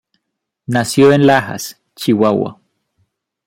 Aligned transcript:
Nació 0.65 1.13
en 1.13 1.27
Lajas, 1.27 1.79
Chihuahua. 1.95 2.59